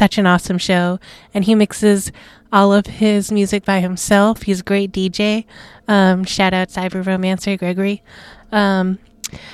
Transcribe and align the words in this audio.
such 0.00 0.16
an 0.16 0.26
awesome 0.26 0.56
show, 0.56 0.98
and 1.34 1.44
he 1.44 1.54
mixes 1.54 2.10
all 2.50 2.72
of 2.72 2.86
his 2.86 3.30
music 3.30 3.66
by 3.66 3.80
himself. 3.80 4.44
He's 4.44 4.60
a 4.60 4.62
great 4.62 4.92
DJ. 4.92 5.44
Um, 5.86 6.24
shout 6.24 6.54
out 6.54 6.70
Cyber 6.70 7.04
Romancer 7.04 7.58
Gregory. 7.58 8.02
Um, 8.50 8.98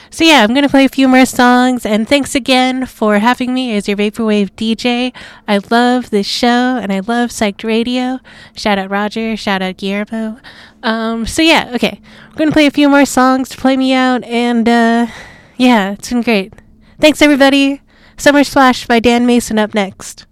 so 0.09 0.23
yeah, 0.23 0.45
I'm 0.45 0.55
gonna 0.55 0.69
play 0.69 0.85
a 0.85 0.89
few 0.89 1.09
more 1.09 1.27
songs, 1.27 1.85
and 1.85 2.09
thanks 2.09 2.37
again 2.37 2.87
for 2.87 3.19
having 3.19 3.53
me 3.55 3.75
as 3.75 3.89
your 3.89 3.97
vaporwave 3.97 4.53
DJ. 4.53 5.13
I 5.49 5.59
love 5.69 6.11
this 6.11 6.29
show, 6.29 6.79
and 6.81 6.93
I 6.93 7.01
love 7.01 7.31
Psyched 7.31 7.65
Radio. 7.65 8.21
Shout 8.55 8.79
out 8.79 8.89
Roger. 8.89 9.37
Shout 9.37 9.63
out 9.63 9.79
Guillermo. 9.79 10.39
Um, 10.85 11.27
so 11.27 11.43
yeah, 11.43 11.73
okay, 11.75 12.01
we're 12.31 12.39
gonna 12.39 12.53
play 12.53 12.67
a 12.67 12.71
few 12.71 12.89
more 12.89 13.05
songs 13.05 13.49
to 13.49 13.57
play 13.57 13.77
me 13.77 13.93
out, 13.93 14.23
and 14.23 14.69
uh, 14.69 15.09
yeah, 15.57 15.95
it's 15.95 16.11
been 16.11 16.23
great. 16.23 16.55
Thanks 17.01 17.21
everybody. 17.21 17.83
Summer 18.17 18.45
Splash 18.45 18.87
by 18.87 19.01
Dan 19.01 19.27
Mason 19.27 19.59
up 19.59 19.75
next. 19.75 20.25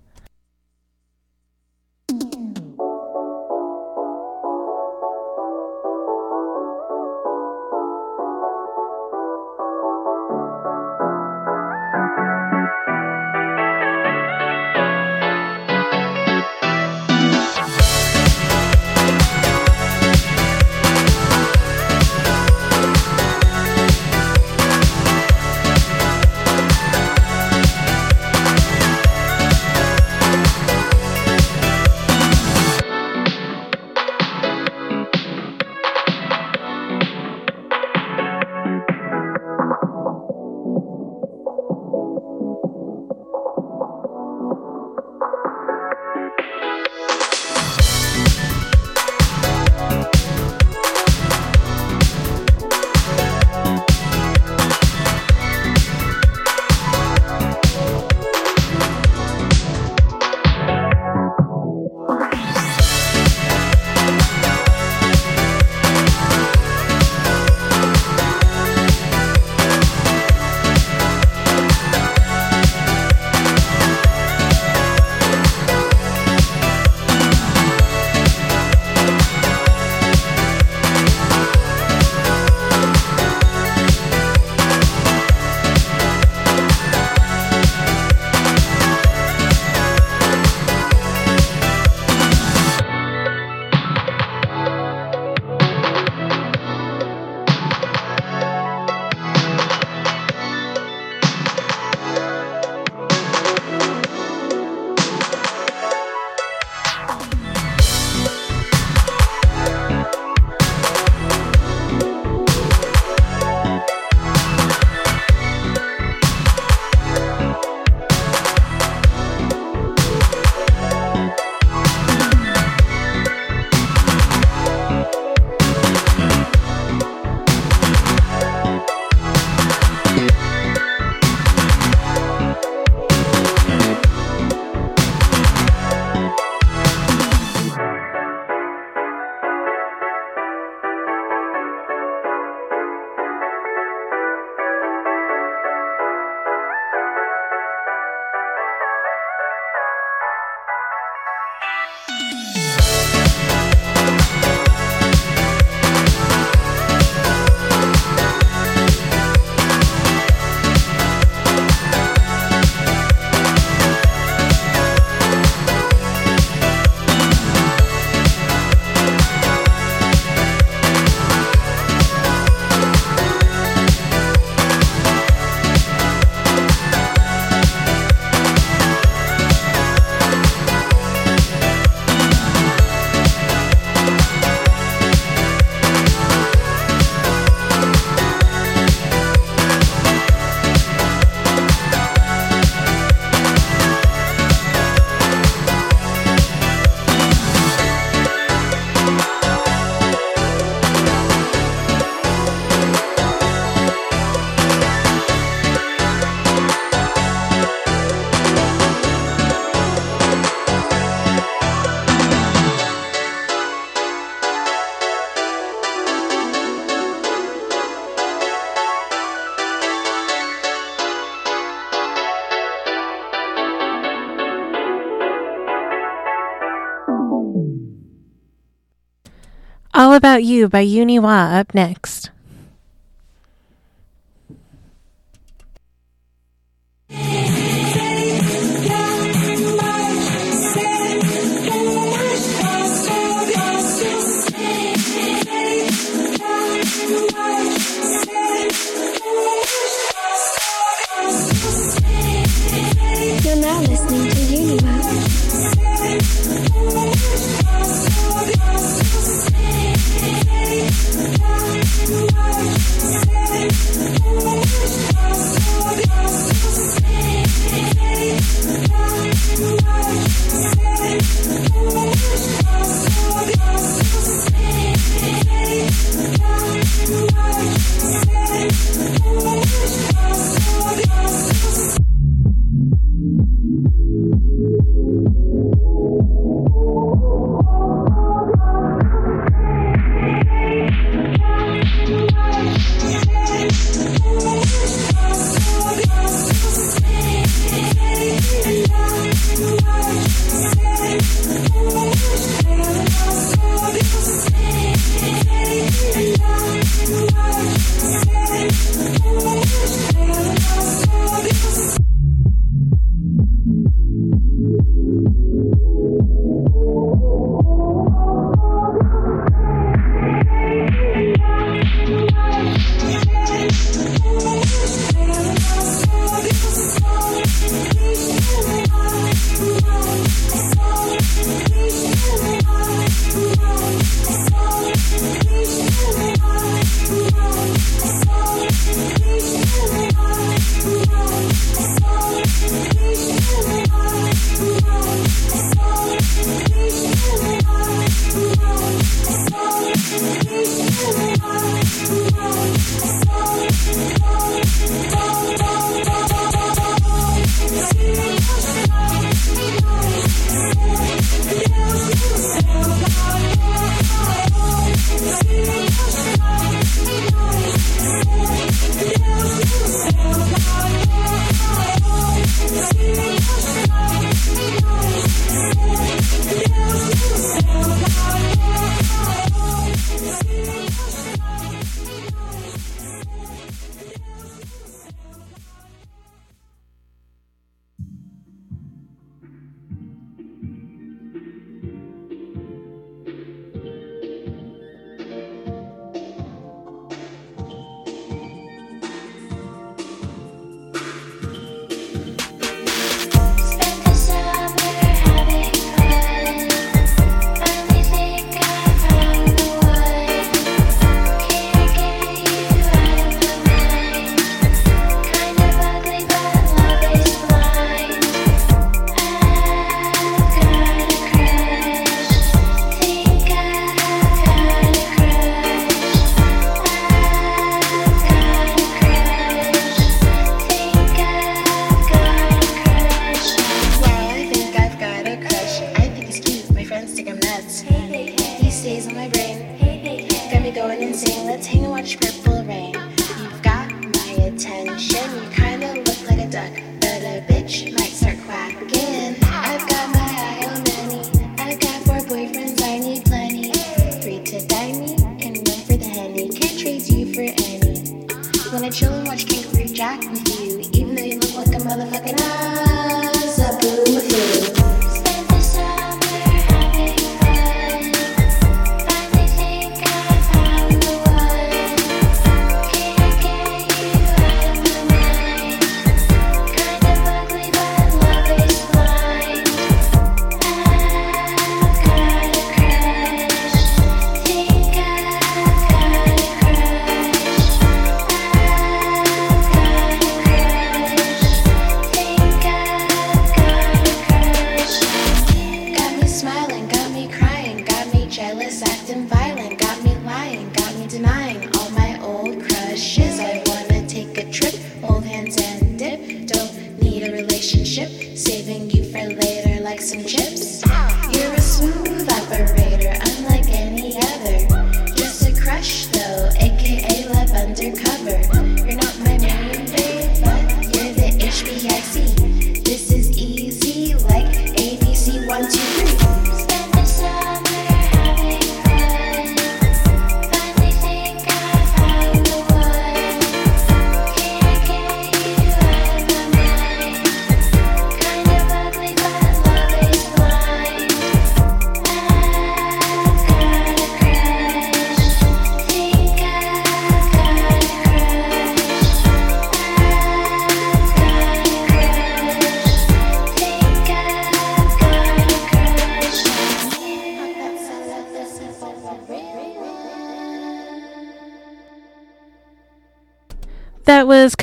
All 230.15 230.19
About 230.19 230.45
You 230.45 230.69
by 230.69 230.87
Uniwa 230.87 231.59
up 231.59 231.75
next. 231.75 232.31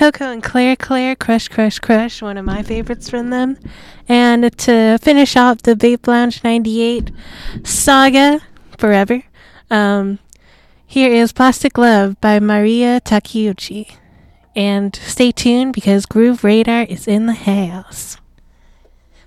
Coco 0.02 0.32
and 0.32 0.42
Clair 0.42 0.76
Clair 0.76 1.16
Crush 1.16 1.48
Crush 1.48 1.78
Crush, 1.78 2.24
one 2.24 2.36
of 2.36 2.44
my 2.44 2.64
favorites 2.64 3.08
from 3.08 3.30
them. 3.30 3.60
And 4.10 4.58
to 4.58 4.98
finish 5.00 5.36
off 5.36 5.62
the 5.62 5.76
Vape 5.76 6.08
Lounge 6.08 6.44
98 6.44 7.12
saga 7.64 8.42
forever, 8.80 9.22
um, 9.70 10.18
here 10.88 11.14
is 11.14 11.32
Plastic 11.32 11.78
Love 11.78 12.20
by 12.20 12.40
Mariya 12.40 13.00
Takeuchi. 13.02 13.96
And 14.56 14.96
stay 14.96 15.32
tuned 15.32 15.74
because 15.74 16.08
Groove 16.08 16.44
Radar 16.44 16.82
is 16.82 17.08
in 17.08 17.28
the 17.28 17.34
house. 17.34 18.18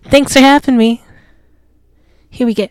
Thanks 0.02 0.33
for 0.33 0.40
having 0.40 0.76
me. 0.76 1.04
Here 2.31 2.49
we 2.49 2.54
go. 2.54 2.66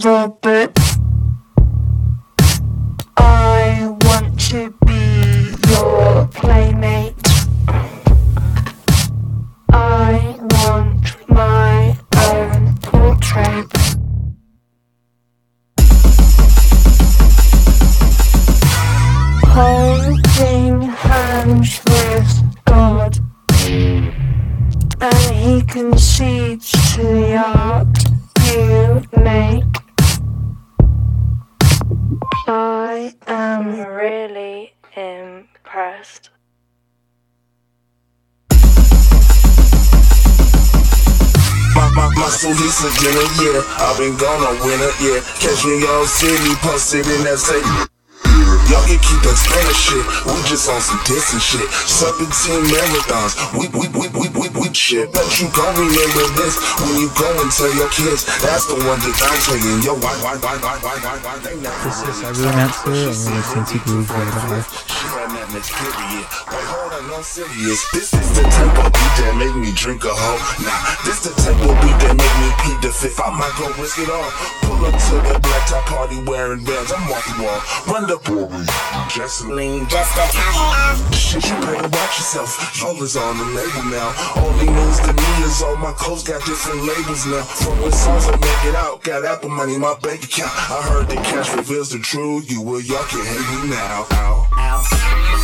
Provoking 0.00 0.72
me, 0.74 0.79
city, 46.78 47.02
posted 47.02 47.18
in 47.18 47.24
that 47.24 47.38
city. 47.38 47.90
Y'all 48.70 48.86
can 48.86 49.02
keep 49.02 49.22
explaining 49.26 49.74
shit. 49.74 50.04
We 50.22 50.38
just 50.46 50.70
on 50.70 50.78
some 50.78 51.00
distant 51.02 51.42
shit. 51.42 51.66
Serpentine 51.90 52.62
marathons. 52.70 53.34
We, 53.58 53.66
we, 53.74 53.90
we, 53.90 54.06
we, 54.14 54.28
we, 54.30 54.46
we 54.54 54.74
shit. 54.74 55.10
Bet 55.10 55.26
you 55.40 55.50
gon' 55.50 55.74
remember 55.74 56.24
this 56.38 56.54
when 56.78 56.94
you 57.02 57.10
go 57.18 57.26
and 57.42 57.50
tell 57.50 57.72
your 57.74 57.90
kids. 57.90 58.22
That's 58.38 58.70
the 58.70 58.78
one 58.86 59.02
that 59.02 59.16
I'm 59.18 59.38
telling. 59.42 59.82
Yo, 59.82 59.98
why, 59.98 60.14
why, 60.22 60.38
why, 60.38 60.54
why, 60.62 60.78
why, 60.78 60.96
why, 61.02 61.18
why, 61.18 61.38
they 61.42 61.58
never 61.58 61.82
This 61.82 61.98
is 62.06 62.22
Cyberromancer, 62.22 62.94
and 62.94 63.18
you're 63.18 63.34
listening 63.34 63.66
to 63.66 63.78
Groove 63.82 64.10
Radar. 64.10 64.89
She 65.50 65.56
had 65.56 65.66
period. 65.66 66.26
Wait, 66.46 66.66
hold 66.70 66.94
on, 66.94 67.10
I'm 67.10 67.26
serious. 67.26 67.82
This 67.90 68.14
is 68.14 68.28
the 68.38 68.46
type 68.46 68.86
of 68.86 68.92
beat 68.94 69.14
that 69.18 69.34
make 69.34 69.50
me 69.58 69.74
drink 69.74 70.06
a 70.06 70.14
hoe. 70.14 70.38
Nah, 70.62 70.78
this 71.02 71.26
the 71.26 71.34
type 71.42 71.58
of 71.58 71.74
beat 71.82 71.98
that 72.06 72.14
make 72.14 72.36
me 72.38 72.48
plead 72.62 72.78
the 72.86 72.94
fifth. 72.94 73.18
I 73.18 73.34
might 73.34 73.50
go 73.58 73.66
risk 73.82 73.98
it 73.98 74.06
all. 74.06 74.30
Pull 74.62 74.78
up 74.86 74.94
to 74.94 75.14
the 75.26 75.34
black 75.42 75.66
top 75.66 75.82
party 75.90 76.22
wearing 76.22 76.62
bands. 76.62 76.94
I'm 76.94 77.02
off 77.10 77.26
the 77.26 77.42
wall. 77.42 77.58
Run 77.90 78.06
the 78.06 78.22
pool. 78.22 78.46
Just 79.10 79.42
lean, 79.50 79.90
just 79.90 80.14
a 80.14 80.30
Shit, 81.10 81.42
you 81.42 81.58
better 81.66 81.90
watch 81.98 82.14
yourself. 82.22 82.54
All 82.86 82.94
is 83.02 83.18
on 83.18 83.34
the 83.34 83.46
label 83.50 83.90
now. 83.90 84.14
Only 84.38 84.70
news 84.70 85.02
to 85.02 85.10
me 85.10 85.30
is 85.42 85.62
all 85.66 85.74
my 85.82 85.90
clothes 85.98 86.22
got 86.22 86.46
different 86.46 86.86
labels 86.86 87.26
now. 87.26 87.42
From 87.42 87.74
the 87.82 87.90
songs 87.90 88.30
I 88.30 88.38
make 88.38 88.70
it 88.70 88.78
out, 88.78 89.02
got 89.02 89.26
Apple 89.26 89.50
money 89.50 89.74
in 89.74 89.80
my 89.82 89.98
bank 89.98 90.22
account. 90.22 90.54
I 90.54 90.78
heard 90.86 91.10
the 91.10 91.18
cash 91.26 91.50
reveals 91.58 91.90
the 91.90 91.98
truth. 91.98 92.46
You 92.46 92.62
will, 92.62 92.80
y'all 92.80 93.02
can 93.10 93.26
hate 93.26 93.66
me 93.66 93.74
now. 93.74 94.06
Ow. 94.14 94.46
Ow. 94.54 94.78
Ow. 94.78 95.34
Ow. 95.34 95.39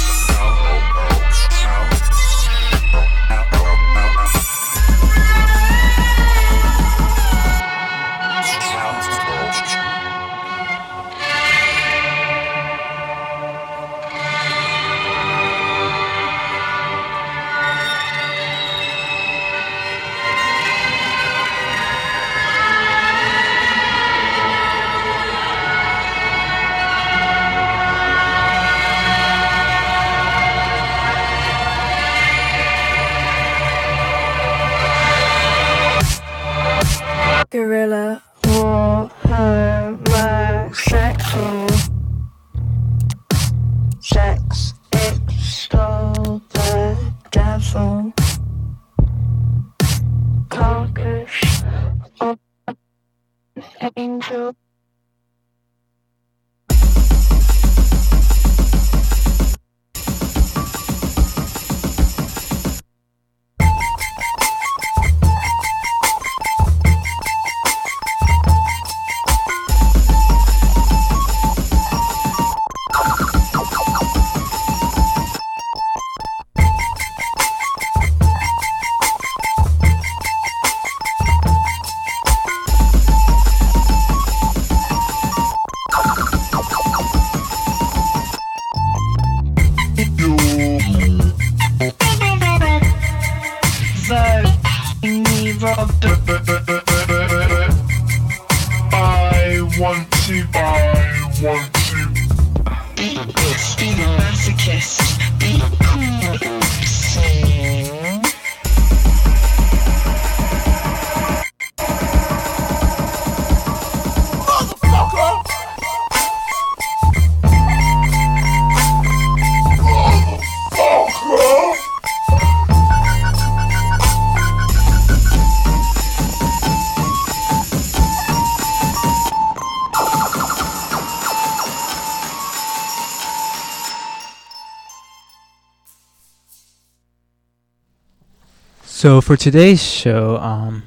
For 139.37 139.43
today's 139.43 139.83
show, 139.83 140.39
um, 140.39 140.85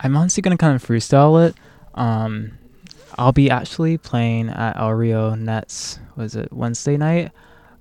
I'm 0.00 0.16
honestly 0.16 0.40
gonna 0.40 0.56
kind 0.56 0.74
of 0.74 0.84
freestyle 0.84 1.48
it. 1.48 1.54
Um, 1.94 2.58
I'll 3.16 3.32
be 3.32 3.50
actually 3.50 3.98
playing 3.98 4.48
at 4.48 4.76
El 4.76 4.92
Rio 4.94 5.34
Nets. 5.34 6.00
Was 6.16 6.34
it 6.34 6.52
Wednesday 6.52 6.96
night? 6.96 7.30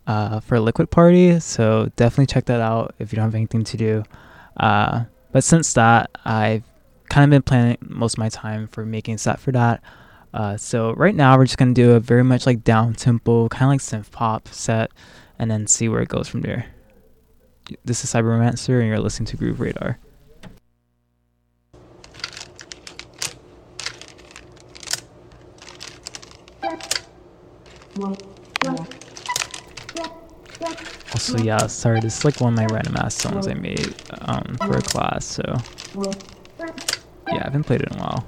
Uh, 0.06 0.39
for 0.39 0.56
a 0.56 0.60
liquid 0.60 0.91
party. 0.91 1.39
So 1.39 1.89
definitely 1.95 2.28
check 2.28 2.45
that 2.45 2.62
out 2.62 2.93
if 2.99 3.12
you 3.12 3.15
don't 3.15 3.26
have 3.26 3.36
anything 3.36 3.63
to 3.63 3.78
do. 3.78 4.04
Uh, 4.58 5.06
but 5.32 5.43
since 5.43 5.73
that, 5.73 6.12
I've 6.26 6.63
kind 7.10 7.23
of 7.23 7.30
been 7.30 7.41
planning 7.41 7.78
most 7.82 8.13
of 8.13 8.19
my 8.19 8.30
time 8.30 8.67
for 8.67 8.86
making 8.86 9.17
set 9.17 9.39
for 9.39 9.52
that. 9.54 9.82
Uh, 10.34 10.58
so 10.58 10.93
right 10.93 11.15
now 11.15 11.38
we're 11.38 11.45
just 11.45 11.58
gonna 11.58 11.73
do 11.73 11.93
a 11.93 11.99
very 11.99 12.23
much 12.23 12.45
like 12.45 12.63
down 12.63 12.93
tempo, 12.93 13.47
kind 13.49 13.63
of 13.63 13.69
like 13.69 13.80
synth 13.80 14.12
pop 14.12 14.47
set, 14.49 14.91
and 15.39 15.49
then 15.49 15.65
see 15.65 15.89
where 15.89 16.02
it 16.02 16.10
goes 16.10 16.28
from 16.28 16.41
there. 16.41 16.72
This 17.86 18.04
is 18.04 18.13
Cyberromancer, 18.13 18.80
and 18.80 18.88
you're 18.89 18.99
listening 18.99 19.28
to 19.28 19.38
Groove 19.38 19.60
Radar. 19.60 19.97
Also, 31.13 31.38
yeah, 31.38 31.67
sorry, 31.67 31.99
this 32.02 32.17
is 32.17 32.26
like 32.26 32.41
one 32.41 32.54
of 32.54 32.58
my 32.58 32.65
random 32.65 32.97
ass 32.97 33.15
songs 33.15 33.47
I 33.47 33.54
made 33.54 33.95
um, 34.21 34.58
for 34.65 34.78
a 34.78 34.82
class, 34.82 35.26
so 35.26 35.43
yeah, 37.28 37.36
I 37.36 37.43
haven't 37.43 37.63
played 37.63 37.82
it 37.82 37.91
in 37.91 37.99
a 37.99 38.04
while. 38.04 38.26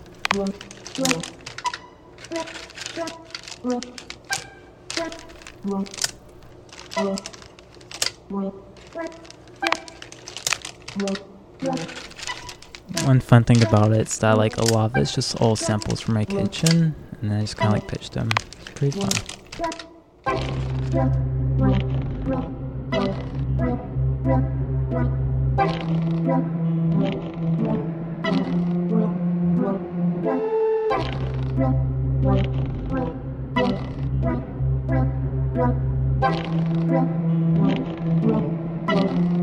One 13.03 13.19
fun 13.19 13.43
thing 13.43 13.61
about 13.61 13.91
it 13.91 14.07
is 14.07 14.17
that 14.19 14.37
like 14.37 14.55
a 14.57 14.63
lot 14.63 14.91
of 14.91 14.97
it's 14.97 15.13
just 15.13 15.41
all 15.41 15.57
samples 15.57 15.99
from 15.99 16.13
my 16.13 16.23
kitchen, 16.23 16.95
and 17.21 17.33
I 17.33 17.41
just 17.41 17.57
kind 17.57 17.75
of 17.75 17.81
like 17.81 17.87
pitched 17.89 18.13
them. 18.13 18.29
Pretty 18.75 18.97
fun. 18.99 19.11
Ozadi 38.95 39.34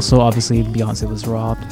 Also, 0.00 0.18
obviously, 0.18 0.64
Beyonce 0.64 1.06
was 1.06 1.26
robbed. 1.26 1.69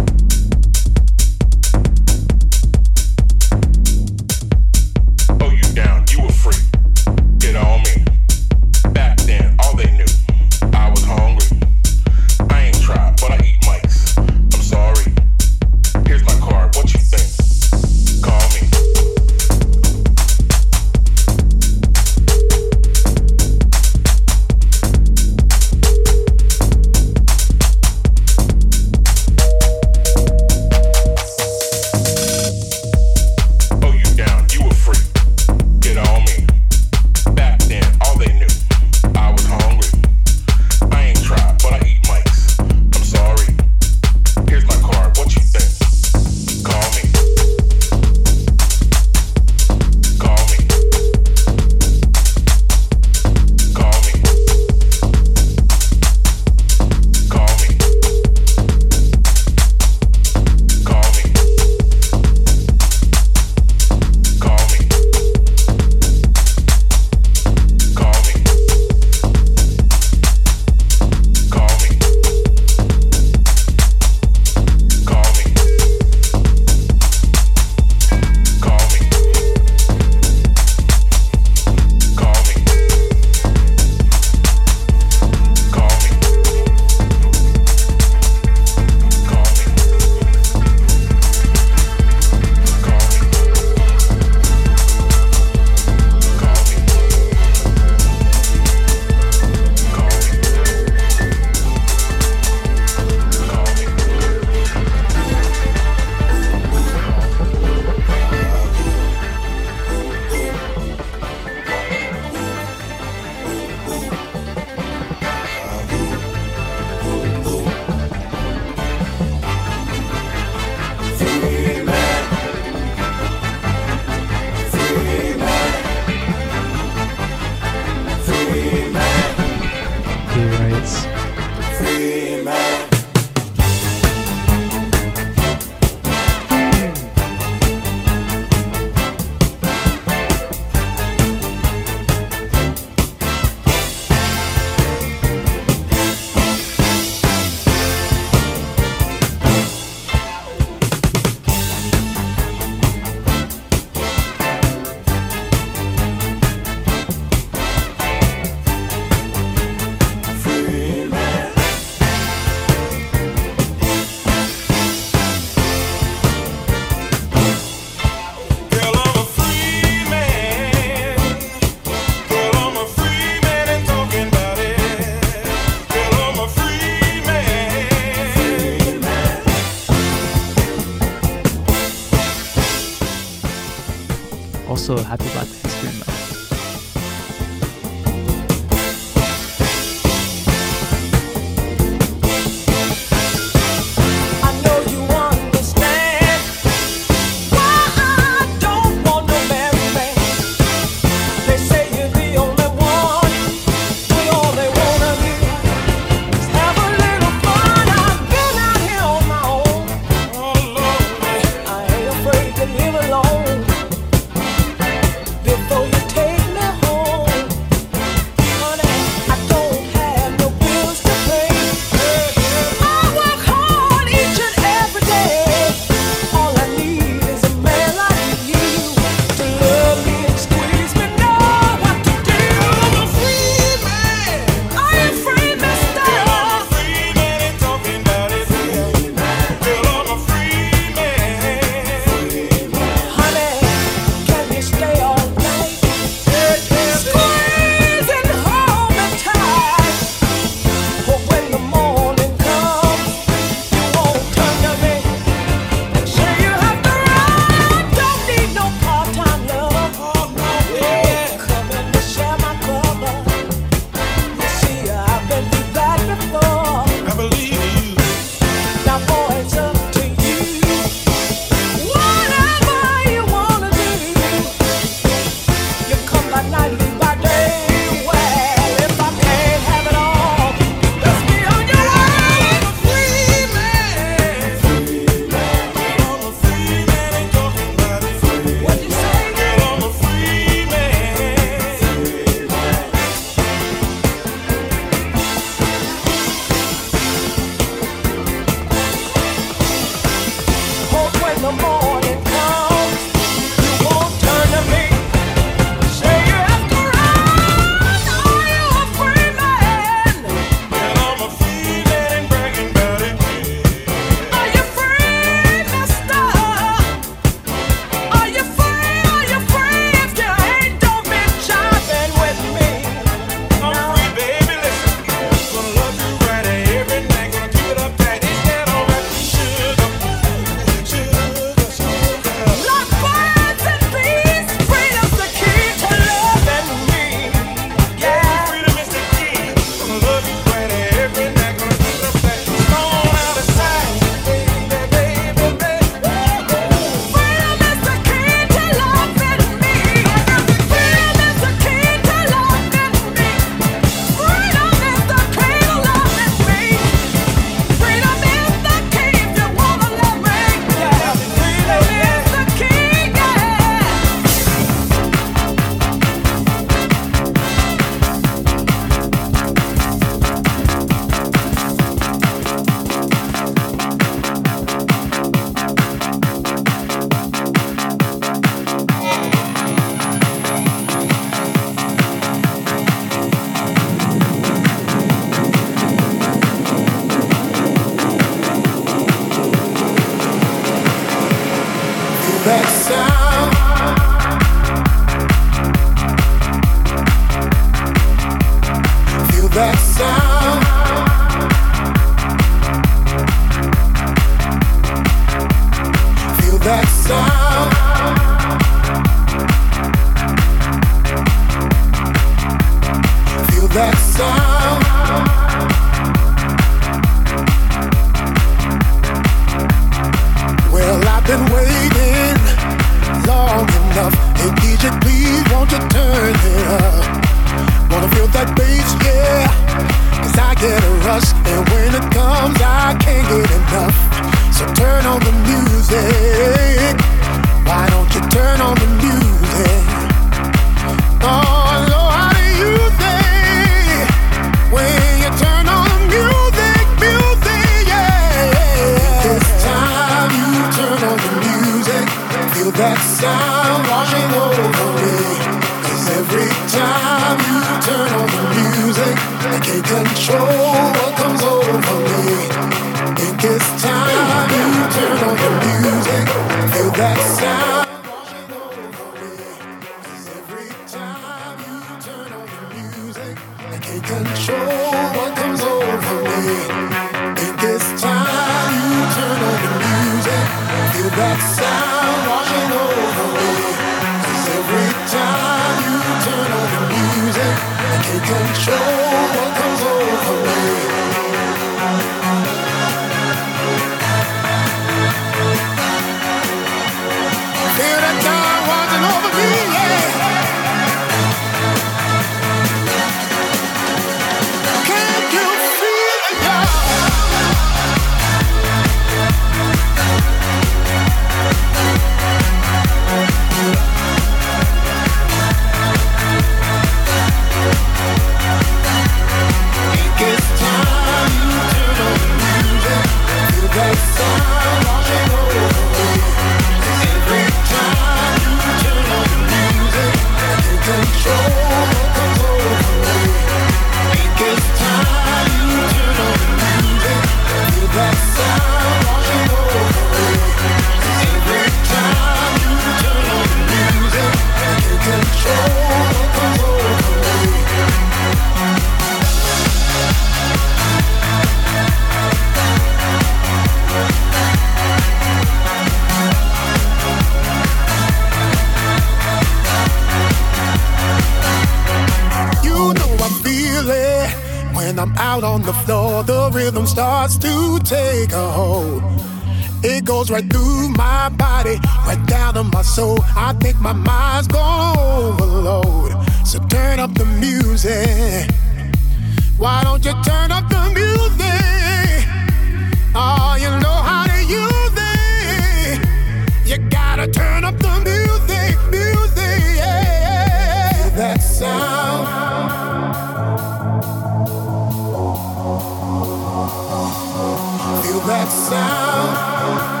That 598.19 598.51
sound. 598.51 600.00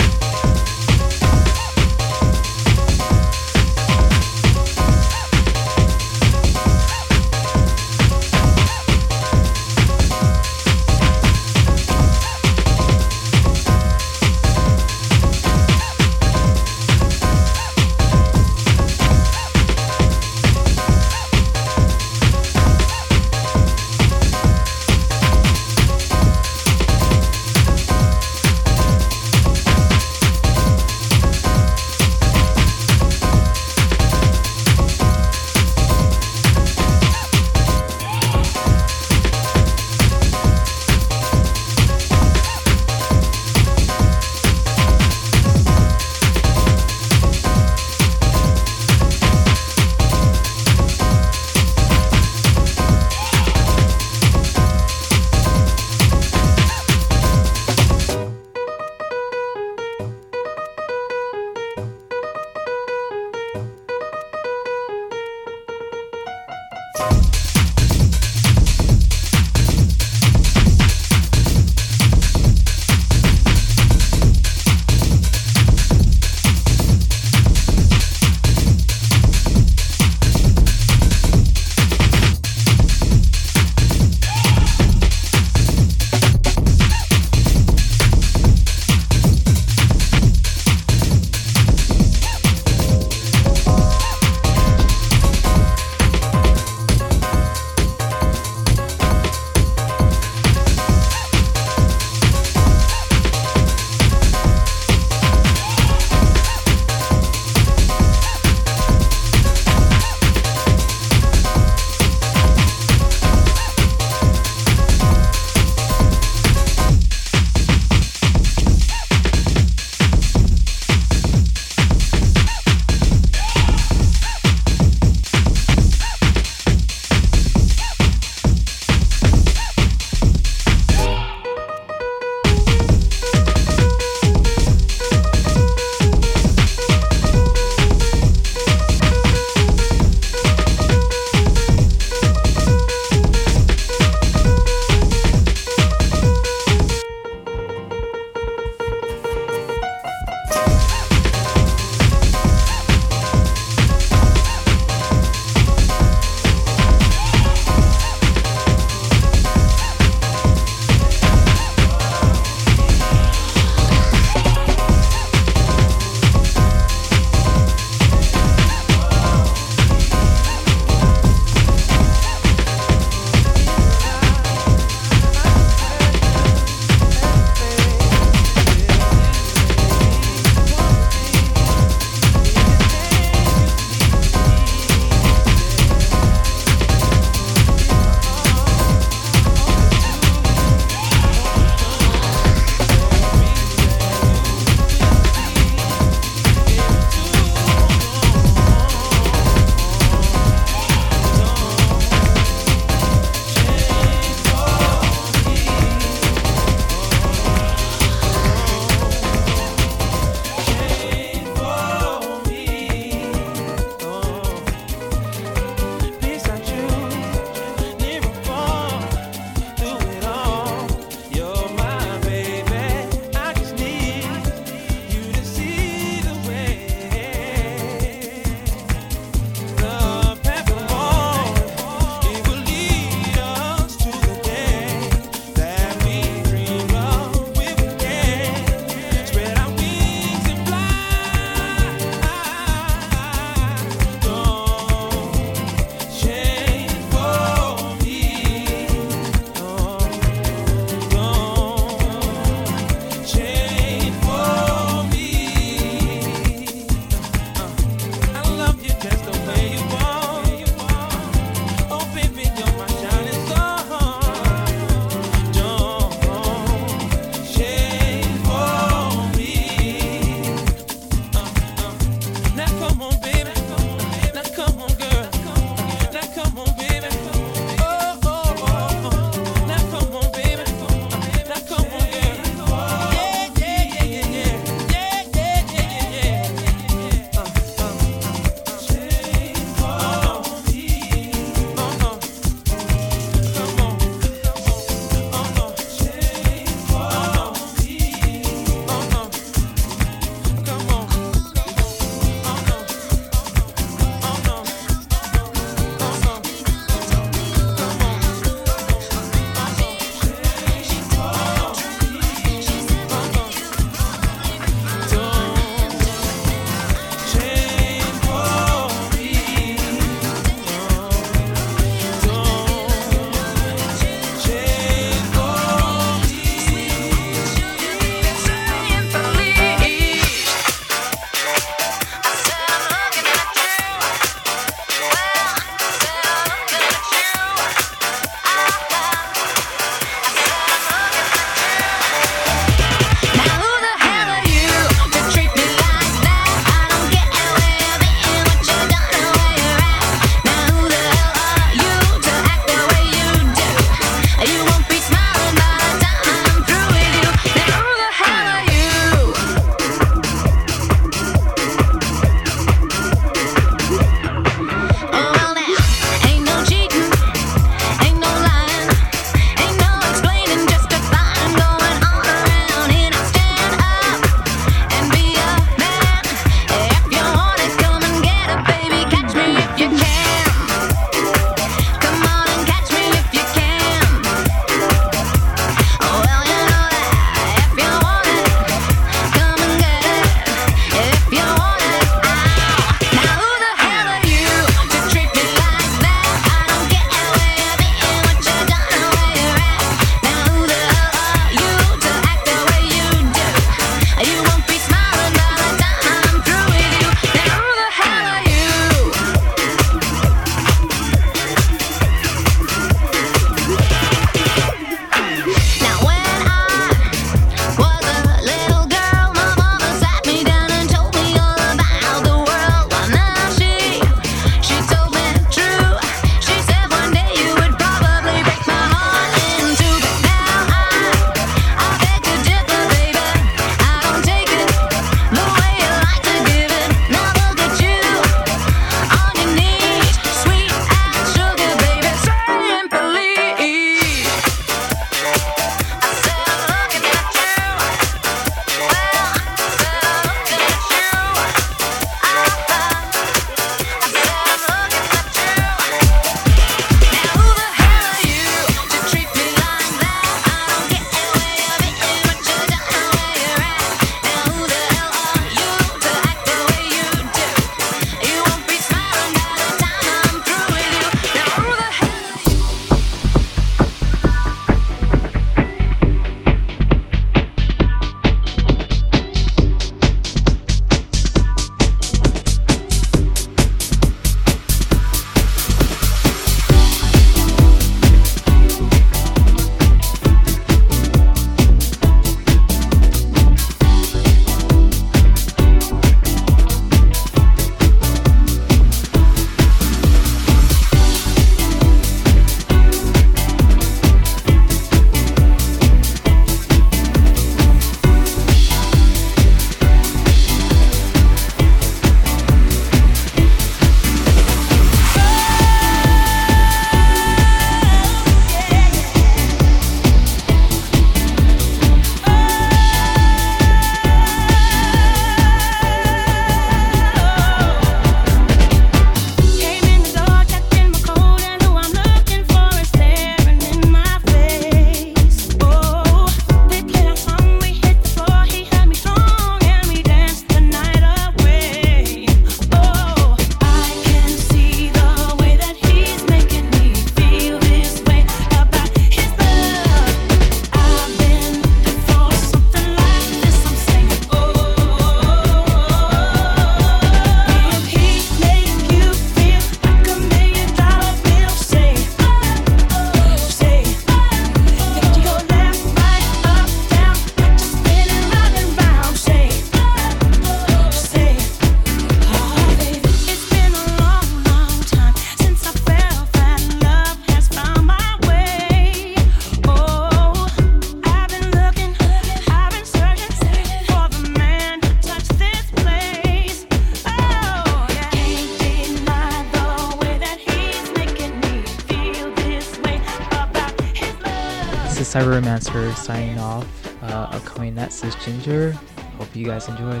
You 599.41 599.47
guys 599.47 599.67
enjoy. 599.67 600.00